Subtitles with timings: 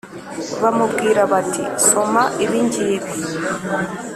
[0.61, 3.11] bamubwira bati «Soma ibi ngibi»,